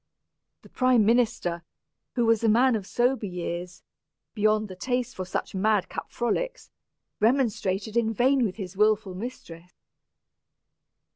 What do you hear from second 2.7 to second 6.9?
of sober years, beyond the taste for such mad cap frolics,